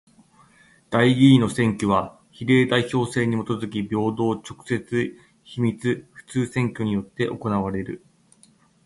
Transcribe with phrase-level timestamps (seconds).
[0.89, 8.03] 代議員の選挙は比例代表制にもとづき平等、直接、秘密、普通選挙によって行われる。